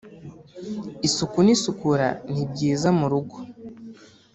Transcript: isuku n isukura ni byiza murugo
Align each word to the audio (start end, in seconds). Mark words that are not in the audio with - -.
isuku 1.07 1.37
n 1.45 1.47
isukura 1.55 2.07
ni 2.31 2.43
byiza 2.51 2.87
murugo 2.99 3.37